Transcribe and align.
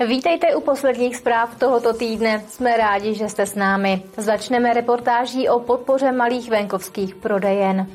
Vítejte 0.00 0.56
u 0.56 0.60
posledních 0.60 1.16
zpráv 1.16 1.58
tohoto 1.58 1.92
týdne. 1.92 2.44
Jsme 2.48 2.76
rádi, 2.76 3.14
že 3.14 3.28
jste 3.28 3.46
s 3.46 3.54
námi. 3.54 4.02
Začneme 4.16 4.72
reportáží 4.72 5.48
o 5.48 5.60
podpoře 5.60 6.12
malých 6.12 6.50
venkovských 6.50 7.14
prodejen. 7.14 7.86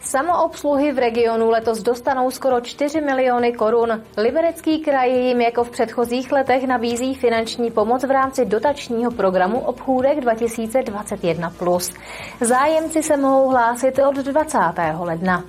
Samoobsluhy 0.00 0.92
v 0.92 0.98
regionu 0.98 1.50
letos 1.50 1.82
dostanou 1.82 2.30
skoro 2.30 2.60
4 2.60 3.00
miliony 3.00 3.52
korun. 3.52 4.02
Liberecký 4.16 4.80
kraj 4.80 5.12
jim 5.12 5.40
jako 5.40 5.64
v 5.64 5.70
předchozích 5.70 6.32
letech 6.32 6.66
nabízí 6.66 7.14
finanční 7.14 7.70
pomoc 7.70 8.04
v 8.04 8.10
rámci 8.10 8.44
dotačního 8.44 9.10
programu 9.10 9.60
Obchůdek 9.60 10.18
2021+. 10.18 11.94
Zájemci 12.40 13.02
se 13.02 13.16
mohou 13.16 13.48
hlásit 13.48 13.98
od 13.98 14.16
20. 14.16 14.58
ledna. 14.98 15.44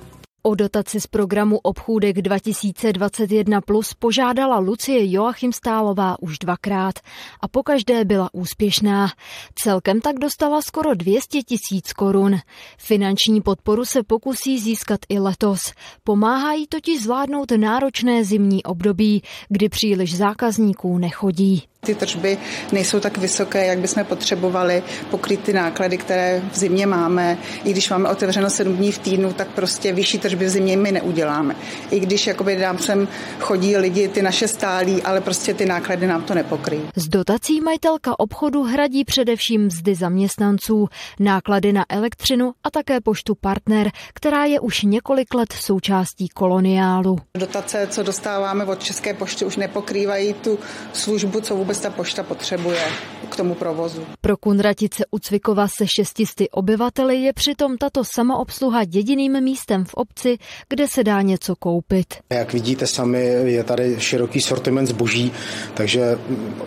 O 0.46 0.54
dotaci 0.54 1.00
z 1.00 1.06
programu 1.06 1.58
Obchůdek 1.58 2.22
2021 2.22 3.60
plus 3.60 3.94
požádala 3.94 4.58
Lucie 4.58 5.12
Joachim 5.12 5.52
Stálová 5.52 6.22
už 6.22 6.38
dvakrát 6.38 6.94
a 7.40 7.48
pokaždé 7.48 8.04
byla 8.04 8.28
úspěšná. 8.32 9.08
Celkem 9.54 10.00
tak 10.00 10.18
dostala 10.18 10.62
skoro 10.62 10.94
200 10.94 11.42
tisíc 11.42 11.92
korun. 11.92 12.36
Finanční 12.78 13.40
podporu 13.40 13.84
se 13.84 14.02
pokusí 14.02 14.58
získat 14.58 15.00
i 15.08 15.18
letos. 15.18 15.72
Pomáhají 16.04 16.66
totiž 16.66 17.02
zvládnout 17.02 17.50
náročné 17.50 18.24
zimní 18.24 18.62
období, 18.62 19.22
kdy 19.48 19.68
příliš 19.68 20.16
zákazníků 20.16 20.98
nechodí. 20.98 21.62
Ty 21.84 21.94
tržby 21.94 22.38
nejsou 22.72 23.00
tak 23.00 23.18
vysoké, 23.18 23.66
jak 23.66 23.78
bychom 23.78 24.04
potřebovali 24.04 24.82
pokrýt 25.10 25.40
ty 25.40 25.52
náklady, 25.52 25.98
které 25.98 26.42
v 26.52 26.56
zimě 26.58 26.86
máme. 26.86 27.38
I 27.64 27.70
když 27.70 27.90
máme 27.90 28.08
otevřeno 28.08 28.50
7 28.50 28.76
dní 28.76 28.92
v 28.92 28.98
týdnu, 28.98 29.32
tak 29.32 29.48
prostě 29.48 29.92
vyšší 29.92 30.18
tržby 30.18 30.44
v 30.44 30.48
zimě 30.48 30.76
my 30.76 30.92
neuděláme. 30.92 31.56
I 31.90 32.00
když 32.00 32.26
jakoby 32.26 32.56
nám 32.56 32.78
sem 32.78 33.08
chodí 33.40 33.76
lidi, 33.76 34.08
ty 34.08 34.22
naše 34.22 34.48
stálí, 34.48 35.02
ale 35.02 35.20
prostě 35.20 35.54
ty 35.54 35.66
náklady 35.66 36.06
nám 36.06 36.22
to 36.22 36.34
nepokryjí. 36.34 36.82
Z 36.96 37.08
dotací 37.08 37.60
majitelka 37.60 38.18
obchodu 38.18 38.62
hradí 38.62 39.04
především 39.04 39.64
mzdy 39.66 39.94
zaměstnanců, 39.94 40.88
náklady 41.20 41.72
na 41.72 41.84
elektřinu 41.88 42.52
a 42.64 42.70
také 42.70 43.00
poštu 43.00 43.34
partner, 43.34 43.90
která 44.14 44.44
je 44.44 44.60
už 44.60 44.82
několik 44.82 45.34
let 45.34 45.52
součástí 45.52 46.28
koloniálu. 46.28 47.18
Dotace, 47.38 47.86
co 47.90 48.02
dostáváme 48.02 48.64
od 48.64 48.82
České 48.82 49.14
pošty, 49.14 49.44
už 49.44 49.56
nepokrývají 49.56 50.32
tu 50.34 50.58
službu, 50.92 51.40
co 51.40 51.56
vůbec 51.56 51.73
vůbec 51.74 51.82
ta 51.82 51.90
pošta 51.90 52.22
potřebuje 52.22 52.80
k 53.28 53.36
tomu 53.36 53.54
provozu. 53.54 54.06
Pro 54.20 54.36
Kunratice 54.36 55.04
u 55.10 55.18
Cvikova 55.18 55.68
se 55.68 55.86
šestisty 55.86 56.50
obyvateli 56.50 57.16
je 57.16 57.32
přitom 57.32 57.76
tato 57.78 58.04
samoobsluha 58.04 58.80
jediným 58.92 59.40
místem 59.40 59.84
v 59.84 59.94
obci, 59.94 60.38
kde 60.68 60.88
se 60.88 61.04
dá 61.04 61.22
něco 61.22 61.56
koupit. 61.56 62.14
Jak 62.30 62.52
vidíte 62.52 62.86
sami, 62.86 63.18
je 63.44 63.64
tady 63.64 63.96
široký 63.98 64.40
sortiment 64.40 64.88
zboží, 64.88 65.32
takže 65.74 66.18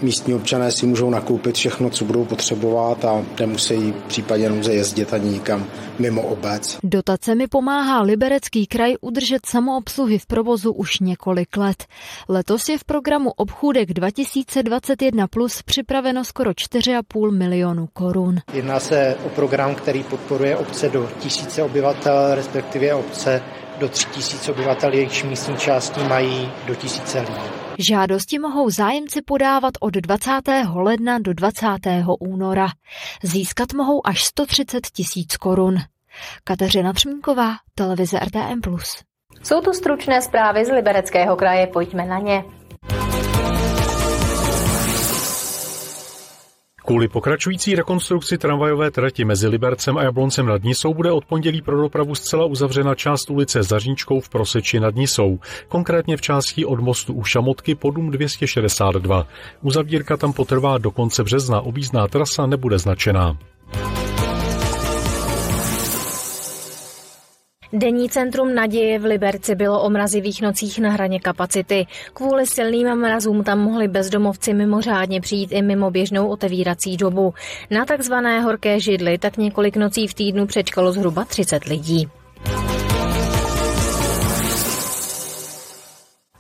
místní 0.02 0.34
občané 0.34 0.72
si 0.72 0.86
můžou 0.86 1.10
nakoupit 1.10 1.56
všechno, 1.56 1.90
co 1.90 2.06
budou 2.06 2.26
potřebovat 2.26 3.06
a 3.06 3.26
nemusí 3.40 3.92
v 3.92 4.08
případě 4.08 4.50
nouze 4.50 4.74
jezdit 4.74 5.14
ani 5.14 5.30
nikam 5.30 5.66
mimo 6.00 6.22
obec. 6.22 6.78
Dotacemi 6.84 7.48
pomáhá 7.48 8.02
Liberecký 8.02 8.68
kraj 8.68 8.96
udržet 9.02 9.46
samoobsluhy 9.46 10.20
v 10.20 10.26
provozu 10.26 10.74
už 10.74 11.00
několik 11.00 11.58
let. 11.58 11.86
Letos 12.30 12.70
je 12.70 12.78
v 12.78 12.84
programu 12.84 13.32
Obchůdek 13.36 13.94
2020 13.94 14.97
21 14.98 15.28
plus 15.28 15.62
připraveno 15.62 16.26
skoro 16.26 16.52
4,5 16.52 17.38
milionu 17.38 17.88
korun. 17.94 18.36
Jedná 18.54 18.80
se 18.80 19.16
o 19.26 19.30
program, 19.30 19.76
který 19.76 20.04
podporuje 20.04 20.58
obce 20.58 20.90
do 20.90 21.10
tisíce 21.20 21.64
obyvatel, 21.64 22.36
respektive 22.36 22.94
obce 22.94 23.44
do 23.80 23.90
3000 23.90 24.52
obyvatel, 24.52 24.94
jejichž 24.94 25.24
místní 25.24 25.58
části 25.58 26.00
mají 26.04 26.52
do 26.68 26.76
tisíce 26.76 27.20
lidí. 27.20 27.42
Žádosti 27.78 28.40
mohou 28.40 28.70
zájemci 28.70 29.22
podávat 29.22 29.74
od 29.80 29.94
20. 29.94 30.32
ledna 30.76 31.20
do 31.20 31.34
20. 31.34 31.68
února. 32.20 32.68
Získat 33.24 33.74
mohou 33.74 34.08
až 34.08 34.24
130 34.24 34.88
tisíc 34.88 35.38
korun. 35.38 35.76
Kateřina 36.44 36.94
Třmínková, 36.94 37.52
televize 37.76 38.20
RTM+. 38.20 38.62
Jsou 39.44 39.62
to 39.62 39.74
stručné 39.74 40.22
zprávy 40.22 40.66
z 40.66 40.70
Libereckého 40.70 41.36
kraje, 41.36 41.68
pojďme 41.68 42.06
na 42.06 42.20
ně. 42.20 42.44
Kvůli 46.88 47.08
pokračující 47.08 47.76
rekonstrukci 47.76 48.38
tramvajové 48.38 48.92
trati 48.92 49.26
mezi 49.26 49.48
Libercem 49.48 49.98
a 49.98 50.04
Jabloncem 50.04 50.46
nad 50.46 50.64
Nisou 50.64 50.94
bude 50.94 51.12
od 51.12 51.26
pondělí 51.26 51.62
pro 51.62 51.82
dopravu 51.82 52.16
zcela 52.16 52.46
uzavřena 52.46 52.96
část 52.96 53.30
ulice 53.30 53.64
Zaříčkou 53.64 54.20
v 54.20 54.30
Proseči 54.30 54.80
nad 54.80 54.96
Nisou, 54.96 55.40
konkrétně 55.68 56.18
v 56.18 56.22
části 56.22 56.66
od 56.66 56.80
mostu 56.80 57.14
u 57.14 57.24
Šamotky 57.24 57.76
po 57.76 57.92
dům 57.92 58.12
262. 58.12 59.28
Uzavírka 59.62 60.18
tam 60.18 60.34
potrvá 60.34 60.78
do 60.78 60.92
konce 60.92 61.24
března, 61.24 61.62
objízdná 61.62 62.08
trasa 62.08 62.46
nebude 62.46 62.80
značená. 62.80 63.38
Denní 67.74 68.10
centrum 68.10 68.56
naděje 68.56 69.00
v 69.00 69.06
Liberci 69.06 69.56
bylo 69.56 69.82
o 69.82 69.90
mrazivých 69.90 70.42
nocích 70.42 70.80
na 70.80 70.90
hraně 70.90 71.20
kapacity. 71.20 71.86
Kvůli 72.14 72.48
silným 72.48 72.96
mrazům 72.96 73.44
tam 73.44 73.60
mohli 73.60 73.88
bezdomovci 73.88 74.54
mimořádně 74.54 75.22
přijít 75.22 75.52
i 75.52 75.62
mimo 75.62 75.92
běžnou 75.92 76.28
otevírací 76.28 76.98
dobu. 76.98 77.34
Na 77.72 77.86
takzvané 77.86 78.42
horké 78.42 78.80
židly 78.80 79.18
tak 79.18 79.38
několik 79.38 79.78
nocí 79.78 80.08
v 80.08 80.14
týdnu 80.14 80.48
přečkalo 80.48 80.92
zhruba 80.92 81.26
30 81.26 81.64
lidí. 81.64 82.10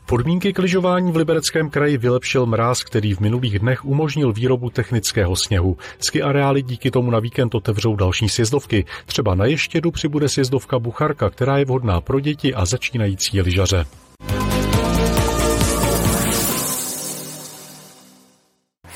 Podmínky 0.09 0.53
k 0.53 0.59
lyžování 0.59 1.11
v 1.11 1.15
Libereckém 1.15 1.69
kraji 1.69 1.97
vylepšil 1.97 2.45
mráz, 2.45 2.83
který 2.83 3.13
v 3.13 3.19
minulých 3.19 3.59
dnech 3.59 3.85
umožnil 3.85 4.33
výrobu 4.33 4.69
technického 4.69 5.35
sněhu. 5.35 5.77
Ski 5.99 6.21
areály 6.21 6.61
díky 6.61 6.91
tomu 6.91 7.11
na 7.11 7.19
víkend 7.19 7.55
otevřou 7.55 7.95
další 7.95 8.29
sjezdovky. 8.29 8.85
Třeba 9.05 9.35
na 9.35 9.45
Ještědu 9.45 9.91
přibude 9.91 10.29
sjezdovka 10.29 10.79
Bucharka, 10.79 11.29
která 11.29 11.57
je 11.57 11.65
vhodná 11.65 12.01
pro 12.01 12.19
děti 12.19 12.53
a 12.53 12.65
začínající 12.65 13.41
lyžaře. 13.41 13.85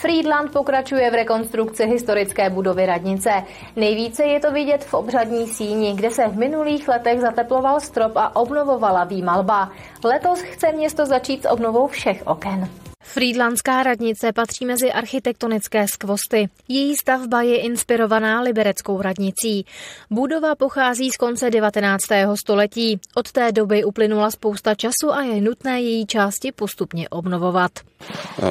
Friedland 0.01 0.51
pokračuje 0.51 1.11
v 1.11 1.13
rekonstrukci 1.13 1.85
historické 1.85 2.49
budovy 2.49 2.85
radnice. 2.85 3.29
Nejvíce 3.75 4.23
je 4.23 4.39
to 4.39 4.51
vidět 4.51 4.85
v 4.85 4.93
obřadní 4.93 5.47
síni, 5.47 5.93
kde 5.95 6.09
se 6.09 6.27
v 6.27 6.37
minulých 6.37 6.87
letech 6.87 7.21
zateploval 7.21 7.79
strop 7.79 8.11
a 8.15 8.35
obnovovala 8.35 9.03
výmalba. 9.03 9.71
Letos 10.03 10.41
chce 10.41 10.71
město 10.71 11.05
začít 11.05 11.43
s 11.43 11.49
obnovou 11.49 11.87
všech 11.87 12.23
oken. 12.25 12.69
Frýdlanská 13.03 13.83
radnice 13.83 14.31
patří 14.31 14.65
mezi 14.65 14.91
architektonické 14.91 15.87
skvosty. 15.87 16.49
Její 16.67 16.95
stavba 16.95 17.41
je 17.41 17.57
inspirovaná 17.61 18.41
libereckou 18.41 19.01
radnicí. 19.01 19.65
Budova 20.09 20.55
pochází 20.55 21.09
z 21.09 21.17
konce 21.17 21.49
19. 21.49 22.03
století. 22.35 22.99
Od 23.15 23.31
té 23.31 23.51
doby 23.51 23.83
uplynula 23.83 24.31
spousta 24.31 24.75
času 24.75 25.13
a 25.13 25.21
je 25.21 25.41
nutné 25.41 25.81
její 25.81 26.05
části 26.05 26.51
postupně 26.51 27.09
obnovovat. 27.09 27.71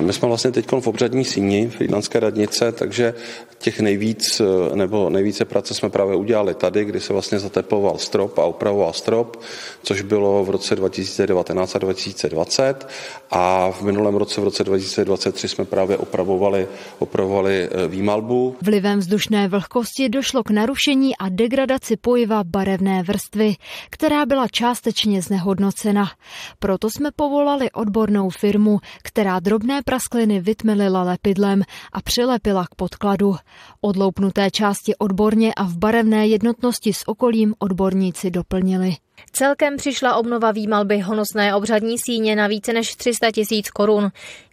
My 0.00 0.12
jsme 0.12 0.28
vlastně 0.28 0.50
teď 0.50 0.66
v 0.80 0.86
obřadní 0.86 1.24
síni 1.24 1.68
Frýdlanské 1.68 2.20
radnice, 2.20 2.72
takže 2.72 3.14
těch 3.58 3.80
nejvíc, 3.80 4.42
nebo 4.74 5.10
nejvíce 5.10 5.44
práce 5.44 5.74
jsme 5.74 5.90
právě 5.90 6.16
udělali 6.16 6.54
tady, 6.54 6.84
kdy 6.84 7.00
se 7.00 7.12
vlastně 7.12 7.38
zateploval 7.38 7.98
strop 7.98 8.38
a 8.38 8.46
upravoval 8.46 8.92
strop, 8.92 9.40
což 9.82 10.02
bylo 10.02 10.44
v 10.44 10.50
roce 10.50 10.76
2019 10.76 11.76
a 11.76 11.78
2020 11.78 12.88
a 13.30 13.70
v 13.70 13.82
minulém 13.82 14.14
roce 14.14 14.39
v 14.40 14.44
roce 14.44 14.64
2023 14.64 15.48
jsme 15.48 15.64
právě 15.64 15.96
opravovali, 15.96 16.68
opravovali 16.98 17.68
eh, 17.70 17.88
výmalbu. 17.88 18.56
Vlivem 18.62 18.98
vzdušné 18.98 19.48
vlhkosti 19.48 20.08
došlo 20.08 20.42
k 20.42 20.50
narušení 20.50 21.16
a 21.16 21.28
degradaci 21.28 21.96
pojiva 21.96 22.44
barevné 22.44 23.02
vrstvy, 23.02 23.54
která 23.90 24.26
byla 24.26 24.48
částečně 24.48 25.22
znehodnocena. 25.22 26.10
Proto 26.58 26.90
jsme 26.90 27.10
povolali 27.16 27.70
odbornou 27.70 28.30
firmu, 28.30 28.78
která 29.02 29.40
drobné 29.40 29.82
praskliny 29.84 30.40
vytmelila 30.40 31.02
lepidlem 31.02 31.62
a 31.92 32.02
přilepila 32.02 32.66
k 32.66 32.74
podkladu. 32.74 33.36
Odloupnuté 33.80 34.50
části 34.50 34.96
odborně 34.96 35.54
a 35.54 35.64
v 35.64 35.76
barevné 35.76 36.26
jednotnosti 36.26 36.92
s 36.92 37.08
okolím 37.08 37.54
odborníci 37.58 38.30
doplnili. 38.30 38.96
Celkem 39.32 39.76
přišla 39.76 40.14
obnova 40.14 40.52
výmalby 40.52 40.98
honosné 40.98 41.54
obřadní 41.54 41.98
síně 41.98 42.36
na 42.36 42.46
více 42.46 42.72
než 42.72 42.96
300 42.96 43.30
tisíc 43.30 43.70
korun. 43.70 44.10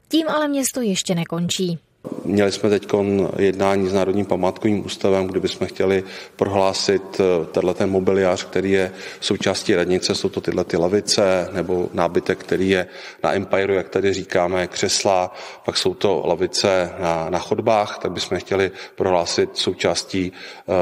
Tím 0.10 0.30
ale 0.30 0.48
město 0.48 0.82
ještě 0.82 1.16
nekončí. 1.16 1.80
Měli 2.28 2.52
jsme 2.52 2.70
teď 2.70 2.88
jednání 3.38 3.90
s 3.90 3.94
Národním 3.94 4.26
památkovým 4.26 4.86
ústavem, 4.86 5.28
kde 5.28 5.40
bychom 5.40 5.68
chtěli 5.68 6.04
prohlásit 6.36 7.02
eh, 7.20 7.46
tenhle 7.46 7.74
ten 7.74 7.90
mobiliář, 7.90 8.44
který 8.44 8.72
je 8.72 8.92
součástí 9.20 9.76
radnice, 9.76 10.16
jsou 10.16 10.30
to 10.30 10.42
tyhle 10.42 10.64
ty 10.64 10.78
lavice 10.78 11.50
nebo 11.52 11.90
nábytek, 11.94 12.38
který 12.38 12.70
je 12.70 12.88
na 13.24 13.34
Empireu, 13.34 13.74
jak 13.74 13.90
tady 13.90 14.14
říkáme, 14.14 14.68
křesla, 14.68 15.34
pak 15.66 15.78
jsou 15.78 15.94
to 15.94 16.24
lavice 16.26 16.92
na, 17.00 17.30
na 17.30 17.40
chodbách, 17.40 18.00
tak 18.02 18.12
bychom 18.12 18.40
chtěli 18.40 18.72
prohlásit 18.96 19.58
součástí 19.58 20.32
uh, 20.32 20.76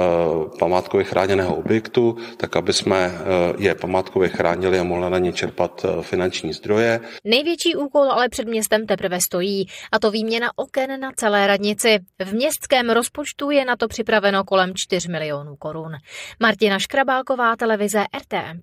památkově 0.60 1.04
chráněného 1.06 1.56
objektu, 1.56 2.18
tak 2.38 2.56
aby 2.56 2.74
jsme 2.74 3.08
uh, 3.08 3.62
je 3.62 3.76
památkově 3.76 4.30
chránili 4.30 4.80
a 4.80 4.84
mohli 4.84 5.10
na 5.10 5.18
ně 5.18 5.34
čerpat 5.34 5.86
finanční 6.02 6.54
zdroje. 6.54 7.00
Největší 7.24 7.76
úkol 7.76 8.12
ale 8.12 8.30
před 8.30 8.48
městem 8.48 8.86
teprve 8.86 9.22
stojí, 9.22 9.68
a 9.92 10.00
to 10.00 10.12
výměna 10.12 10.50
oken 10.56 11.00
na 11.00 11.12
celé 11.16 11.35
radnici. 11.48 12.00
V 12.26 12.34
městském 12.34 12.90
rozpočtu 12.90 13.52
je 13.52 13.66
na 13.66 13.76
to 13.76 13.88
připraveno 13.88 14.44
kolem 14.44 14.72
4 14.76 15.10
milionů 15.10 15.56
korun. 15.56 15.92
Martina 16.40 16.80
Škrabálková, 16.80 17.56
televize 17.56 18.04
RTM+. 18.18 18.60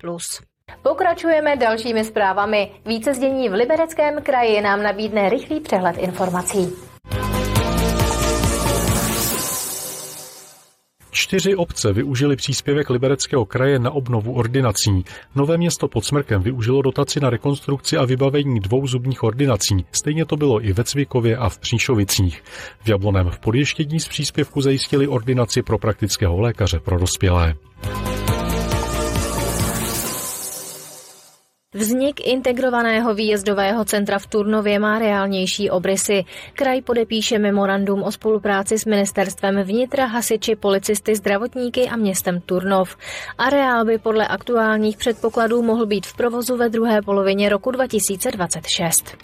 Pokračujeme 0.81 1.55
dalšími 1.55 2.03
zprávami. 2.03 2.71
Více 2.85 3.13
zdění 3.13 3.49
v 3.49 3.53
Libereckém 3.53 4.21
kraji 4.21 4.61
nám 4.61 4.83
nabídne 4.83 5.29
rychlý 5.29 5.59
přehled 5.59 5.97
informací. 5.97 6.92
Čtyři 11.13 11.55
obce 11.55 11.93
využili 11.93 12.35
příspěvek 12.35 12.89
Libereckého 12.89 13.45
kraje 13.45 13.79
na 13.79 13.91
obnovu 13.91 14.33
ordinací. 14.33 15.05
Nové 15.35 15.57
město 15.57 15.87
pod 15.87 16.05
Smrkem 16.05 16.41
využilo 16.41 16.81
dotaci 16.81 17.19
na 17.19 17.29
rekonstrukci 17.29 17.97
a 17.97 18.05
vybavení 18.05 18.59
dvou 18.59 18.87
zubních 18.87 19.23
ordinací. 19.23 19.85
Stejně 19.91 20.25
to 20.25 20.37
bylo 20.37 20.65
i 20.65 20.73
ve 20.73 20.83
Cvikově 20.83 21.37
a 21.37 21.49
v 21.49 21.59
Příšovicích. 21.59 22.43
V 22.83 22.89
Jabloném 22.89 23.29
v 23.29 23.39
podještění 23.39 23.99
z 23.99 24.07
příspěvku 24.07 24.61
zajistili 24.61 25.07
ordinaci 25.07 25.61
pro 25.61 25.77
praktického 25.77 26.39
lékaře 26.39 26.79
pro 26.79 26.99
dospělé. 26.99 27.55
Vznik 31.73 32.27
integrovaného 32.27 33.13
výjezdového 33.13 33.85
centra 33.85 34.19
v 34.19 34.27
Turnově 34.27 34.79
má 34.79 34.99
reálnější 34.99 35.69
obrysy. 35.69 36.25
Kraj 36.53 36.81
podepíše 36.81 37.39
memorandum 37.39 38.03
o 38.03 38.11
spolupráci 38.11 38.77
s 38.77 38.85
ministerstvem 38.85 39.63
vnitra, 39.63 40.05
hasiči, 40.05 40.55
policisty, 40.55 41.15
zdravotníky 41.15 41.89
a 41.89 41.95
městem 41.95 42.41
Turnov. 42.41 42.97
Areál 43.37 43.85
by 43.85 43.97
podle 43.97 44.27
aktuálních 44.27 44.97
předpokladů 44.97 45.61
mohl 45.61 45.85
být 45.85 46.05
v 46.05 46.15
provozu 46.15 46.57
ve 46.57 46.69
druhé 46.69 47.01
polovině 47.01 47.49
roku 47.49 47.71
2026. 47.71 49.17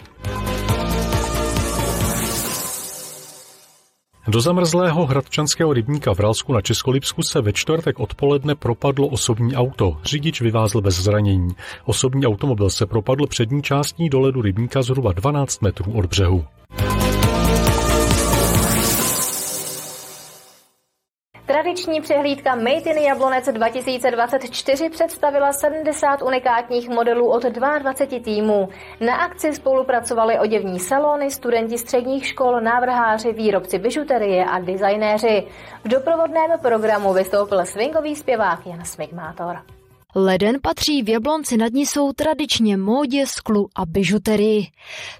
Do 4.28 4.40
zamrzlého 4.40 5.06
hradčanského 5.06 5.72
rybníka 5.72 6.14
v 6.14 6.20
Ralsku 6.20 6.52
na 6.52 6.60
Českolipsku 6.60 7.22
se 7.22 7.40
ve 7.40 7.52
čtvrtek 7.52 8.00
odpoledne 8.00 8.54
propadlo 8.54 9.08
osobní 9.08 9.56
auto. 9.56 9.96
Řidič 10.04 10.40
vyvázl 10.40 10.80
bez 10.80 10.94
zranění. 10.94 11.48
Osobní 11.84 12.26
automobil 12.26 12.70
se 12.70 12.86
propadl 12.86 13.26
přední 13.26 13.62
částí 13.62 14.08
do 14.08 14.20
ledu 14.20 14.42
rybníka 14.42 14.82
zhruba 14.82 15.12
12 15.12 15.62
metrů 15.62 15.92
od 15.92 16.06
břehu. 16.06 16.44
Tradiční 21.60 22.00
přehlídka 22.00 22.54
Made 22.54 22.90
in 22.90 22.98
Jablonec 22.98 23.48
2024 23.48 24.90
představila 24.90 25.52
70 25.52 26.22
unikátních 26.22 26.88
modelů 26.88 27.30
od 27.30 27.42
22 27.42 28.20
týmů. 28.24 28.68
Na 29.00 29.16
akci 29.16 29.54
spolupracovali 29.54 30.38
oděvní 30.38 30.80
salony, 30.80 31.30
studenti 31.30 31.78
středních 31.78 32.26
škol, 32.26 32.60
návrháři, 32.60 33.32
výrobci 33.32 33.78
bižuterie 33.78 34.44
a 34.44 34.58
designéři. 34.58 35.46
V 35.84 35.88
doprovodném 35.88 36.50
programu 36.62 37.12
vystoupil 37.12 37.66
swingový 37.66 38.16
zpěvák 38.16 38.66
Jan 38.66 38.84
Smigmátor. 38.84 39.56
Leden 40.14 40.56
patří 40.62 41.02
v 41.02 41.08
Jablonci 41.08 41.56
nad 41.56 41.72
Nisou 41.72 42.12
tradičně 42.12 42.76
módě, 42.76 43.26
sklu 43.26 43.68
a 43.76 43.86
bižuterii. 43.86 44.66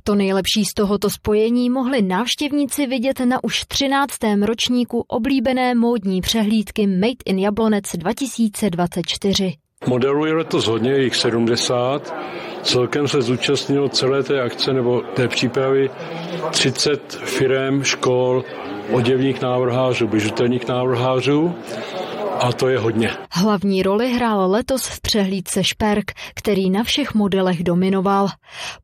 To 0.04 0.14
nejlepší 0.14 0.64
z 0.64 0.74
tohoto 0.74 1.10
spojení 1.10 1.70
mohli 1.70 2.02
návštěvníci 2.02 2.86
vidět 2.86 3.20
na 3.20 3.44
už 3.44 3.64
13. 3.68 4.14
ročníku 4.42 5.04
oblíbené 5.08 5.74
módní 5.74 6.20
přehlídky 6.20 6.86
Made 6.86 7.22
in 7.26 7.38
Jablonec 7.38 7.84
2024. 7.94 9.54
Modelů 9.86 10.26
je 10.26 10.34
letos 10.34 10.66
hodně, 10.66 10.98
jich 10.98 11.16
70. 11.16 12.14
Celkem 12.62 13.08
se 13.08 13.22
zúčastnilo 13.22 13.88
celé 13.88 14.22
té 14.22 14.40
akce 14.42 14.72
nebo 14.72 15.00
té 15.00 15.28
přípravy 15.28 15.90
30 16.50 17.12
firm, 17.12 17.82
škol, 17.82 18.44
oděvních 18.92 19.40
návrhářů, 19.40 20.08
bižuterních 20.08 20.68
návrhářů 20.68 21.54
a 22.40 22.52
to 22.52 22.68
je 22.68 22.78
hodně. 22.78 23.10
Hlavní 23.32 23.82
roli 23.82 24.12
hrál 24.12 24.50
letos 24.50 24.86
v 24.86 25.00
přehlídce 25.00 25.64
Šperk, 25.64 26.12
který 26.34 26.70
na 26.70 26.84
všech 26.84 27.14
modelech 27.14 27.64
dominoval. 27.64 28.28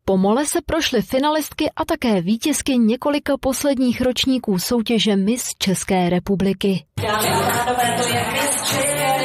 Po 0.04 0.16
mole 0.16 0.46
se 0.46 0.58
prošly 0.66 1.02
finalistky 1.02 1.70
a 1.76 1.84
také 1.84 2.20
vítězky 2.20 2.78
několika 2.78 3.36
posledních 3.40 4.00
ročníků 4.00 4.58
soutěže 4.58 5.16
Miss 5.16 5.44
České 5.58 6.10
republiky. 6.10 6.84
Dámy 7.02 7.28
a 7.28 7.40
pánové, 7.40 8.02
to 8.02 8.08
je 8.08 8.24
Miss 8.32 8.70
České 8.70 9.15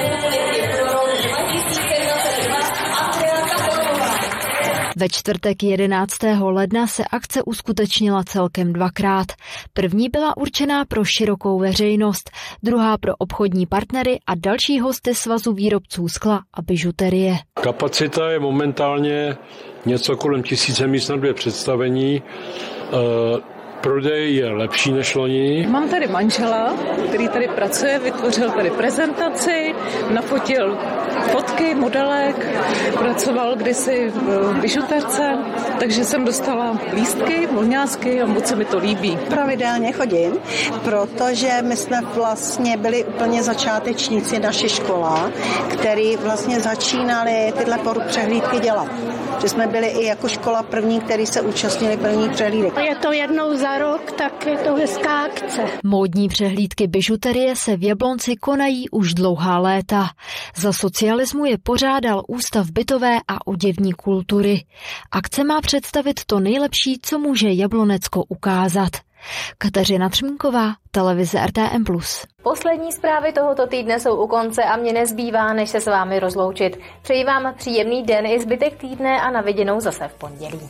ve 5.01 5.09
čtvrtek 5.09 5.63
11. 5.63 6.18
ledna 6.42 6.88
se 6.88 7.03
akce 7.12 7.44
uskutečnila 7.44 8.24
celkem 8.24 8.74
dvakrát. 8.74 9.27
První 9.74 10.09
byla 10.09 10.38
určená 10.38 10.86
pro 10.86 11.06
širokou 11.06 11.59
veřejnost, 11.59 12.31
druhá 12.63 12.98
pro 12.98 13.15
obchodní 13.15 13.65
partnery 13.65 14.19
a 14.27 14.36
další 14.36 14.80
hosty 14.80 15.15
svazu 15.15 15.53
výrobců 15.53 16.07
skla 16.07 16.44
a 16.53 16.62
bižuterie. 16.62 17.36
Kapacita 17.53 18.30
je 18.30 18.39
momentálně 18.39 19.38
něco 19.86 20.15
kolem 20.18 20.44
tisíce 20.44 20.88
míst 20.88 21.09
na 21.09 21.15
dvě 21.15 21.33
představení. 21.33 22.24
Prodej 23.81 24.35
je 24.35 24.49
lepší 24.49 24.91
než 24.91 25.15
loni. 25.15 25.67
Mám 25.69 25.89
tady 25.89 26.07
manžela, 26.07 26.73
který 27.07 27.29
tady 27.29 27.47
pracuje, 27.47 27.99
vytvořil 27.99 28.51
tady 28.51 28.69
prezentaci, 28.69 29.75
nafotil 30.09 30.77
fotky, 31.31 31.75
modelek, 31.75 32.47
pracoval 32.99 33.55
kdysi 33.55 34.11
v 34.15 34.53
bižuterce, 34.61 35.37
takže 35.79 36.03
jsem 36.03 36.25
dostala 36.25 36.79
lístky, 36.93 37.47
volňásky 37.51 38.21
a 38.21 38.25
moc 38.25 38.45
se 38.47 38.55
mi 38.55 38.65
to 38.65 38.77
líbí. 38.77 39.17
Pravidelně 39.29 39.91
chodím, 39.91 40.33
protože 40.83 41.51
my 41.61 41.75
jsme 41.75 42.01
vlastně 42.15 42.77
byli 42.77 43.03
úplně 43.03 43.43
začátečníci 43.43 44.39
naše 44.39 44.69
škola, 44.69 45.31
který 45.67 46.17
vlastně 46.17 46.59
začínali 46.59 47.53
tyhle 47.57 47.79
přehlídky 48.07 48.59
dělat. 48.59 48.87
Že 49.41 49.50
jsme 49.50 49.67
byli 49.67 49.88
i 49.88 50.05
jako 50.05 50.27
škola 50.27 50.63
první, 50.63 51.00
který 51.00 51.25
se 51.25 51.41
účastnili 51.41 51.98
první 51.98 52.29
přehlídek. 52.29 52.74
Je 52.77 52.95
to 52.95 53.12
jednou 53.12 53.57
za 53.57 53.77
rok, 53.77 54.12
tak 54.12 54.45
je 54.45 54.57
to 54.57 54.75
hezká 54.75 55.24
akce. 55.24 55.62
Módní 55.83 56.27
přehlídky 56.27 56.88
bižuterie 56.88 57.55
se 57.55 57.77
v 57.77 57.83
Jablonci 57.83 58.36
konají 58.36 58.89
už 58.89 59.13
dlouhá 59.13 59.60
léta. 59.60 60.10
Za 60.55 60.74
socialismu 60.74 61.45
je 61.45 61.57
pořádal 61.57 62.24
Ústav 62.27 62.71
bytové 62.71 63.17
a 63.27 63.48
oděvní 63.48 63.93
kultury. 63.93 64.65
Akce 65.12 65.43
má 65.43 65.62
představit 65.62 66.25
to 66.25 66.39
nejlepší, 66.39 67.00
co 67.01 67.19
může 67.19 67.50
Jablonecko 67.51 68.24
ukázat. 68.24 68.91
Kateřina 69.57 70.09
Třmínková, 70.09 70.73
televize 70.91 71.45
RTM+. 71.45 71.83
Poslední 72.43 72.91
zprávy 72.91 73.33
tohoto 73.33 73.67
týdne 73.67 73.99
jsou 73.99 74.23
u 74.23 74.27
konce 74.27 74.63
a 74.63 74.75
mě 74.77 74.93
nezbývá, 74.93 75.53
než 75.53 75.69
se 75.69 75.81
s 75.81 75.85
vámi 75.85 76.19
rozloučit. 76.19 76.79
Přeji 77.01 77.23
vám 77.23 77.53
příjemný 77.57 78.03
den 78.03 78.25
i 78.25 78.39
zbytek 78.39 78.77
týdne 78.77 79.21
a 79.21 79.31
na 79.31 79.41
viděnou 79.41 79.79
zase 79.79 80.07
v 80.07 80.13
pondělí. 80.13 80.69